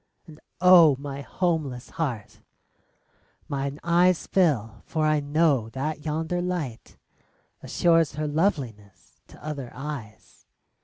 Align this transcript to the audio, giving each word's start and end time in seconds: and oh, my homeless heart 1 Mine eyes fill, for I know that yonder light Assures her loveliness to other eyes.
and 0.25 0.39
oh, 0.59 0.95
my 0.97 1.21
homeless 1.21 1.91
heart 1.91 2.39
1 3.49 3.59
Mine 3.61 3.79
eyes 3.83 4.25
fill, 4.25 4.81
for 4.87 5.05
I 5.05 5.19
know 5.19 5.69
that 5.73 6.03
yonder 6.03 6.41
light 6.41 6.97
Assures 7.61 8.13
her 8.15 8.25
loveliness 8.25 9.21
to 9.27 9.45
other 9.45 9.71
eyes. 9.75 10.47